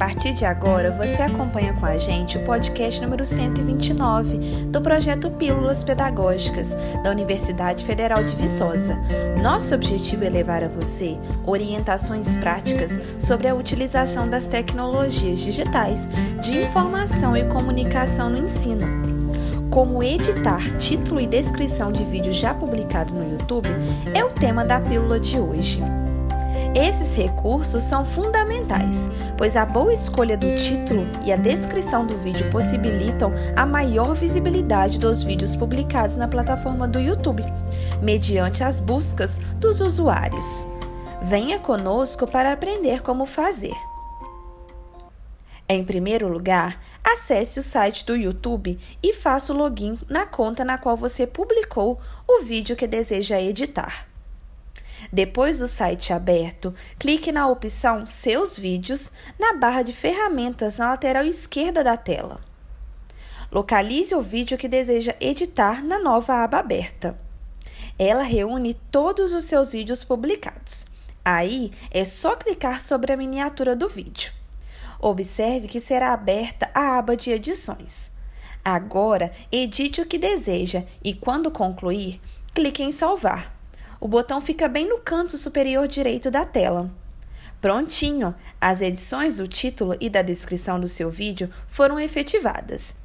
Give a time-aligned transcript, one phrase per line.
[0.00, 4.38] partir de agora, você acompanha com a gente o podcast número 129
[4.68, 6.74] do projeto Pílulas Pedagógicas
[7.04, 8.98] da Universidade Federal de Viçosa.
[9.42, 16.08] Nosso objetivo é levar a você orientações práticas sobre a utilização das tecnologias digitais
[16.40, 18.86] de informação e comunicação no ensino.
[19.70, 23.68] Como editar título e descrição de vídeo já publicado no YouTube
[24.14, 25.80] é o tema da pílula de hoje.
[26.74, 32.48] Esses recursos são fundamentais, pois a boa escolha do título e a descrição do vídeo
[32.48, 37.42] possibilitam a maior visibilidade dos vídeos publicados na plataforma do YouTube,
[38.00, 40.64] mediante as buscas dos usuários.
[41.20, 43.74] Venha conosco para aprender como fazer.
[45.68, 50.78] Em primeiro lugar, acesse o site do YouTube e faça o login na conta na
[50.78, 54.09] qual você publicou o vídeo que deseja editar.
[55.12, 61.24] Depois do site aberto, clique na opção Seus vídeos na barra de ferramentas na lateral
[61.24, 62.40] esquerda da tela.
[63.50, 67.18] Localize o vídeo que deseja editar na nova aba aberta.
[67.98, 70.86] Ela reúne todos os seus vídeos publicados.
[71.24, 74.32] Aí é só clicar sobre a miniatura do vídeo.
[75.00, 78.12] Observe que será aberta a aba de edições.
[78.64, 82.20] Agora, edite o que deseja e, quando concluir,
[82.54, 83.59] clique em salvar.
[84.00, 86.90] O botão fica bem no canto superior direito da tela.
[87.60, 88.34] Prontinho!
[88.58, 92.96] As edições do título e da descrição do seu vídeo foram efetivadas.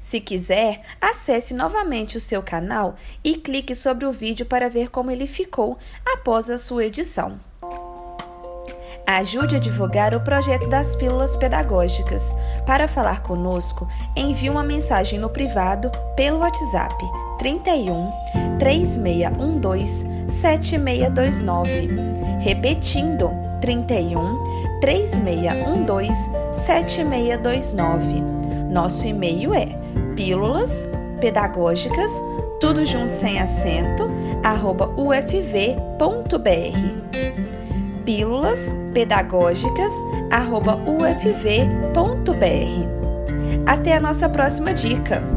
[0.00, 2.94] Se quiser, acesse novamente o seu canal
[3.24, 7.40] e clique sobre o vídeo para ver como ele ficou após a sua edição.
[9.04, 12.34] Ajude a divulgar o projeto das Pílulas Pedagógicas.
[12.64, 16.94] Para falar conosco, envie uma mensagem no privado pelo WhatsApp
[17.38, 21.88] 31 3612 7629.
[22.40, 26.12] Repetindo, 31 3612
[26.52, 28.22] 7629.
[28.70, 29.68] Nosso e-mail é
[30.14, 30.86] pílulas
[31.20, 32.10] pedagógicas,
[32.60, 34.06] tudo junto sem acento,
[34.42, 35.98] arroba ufv.br.
[38.04, 39.92] Pílulas pedagógicas,
[40.30, 42.34] arroba ufv.br.
[43.66, 45.33] Até a nossa próxima dica!